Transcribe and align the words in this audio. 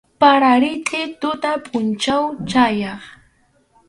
Para, 0.21 0.49
ritʼi 0.61 1.01
tuta 1.19 1.51
pʼunchaw 1.65 2.23
chayaq. 2.49 3.01